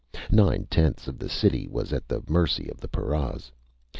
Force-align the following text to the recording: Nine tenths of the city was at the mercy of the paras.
Nine 0.31 0.65
tenths 0.65 1.07
of 1.07 1.19
the 1.19 1.29
city 1.29 1.67
was 1.67 1.93
at 1.93 2.07
the 2.07 2.23
mercy 2.27 2.67
of 2.71 2.81
the 2.81 2.87
paras. 2.87 3.51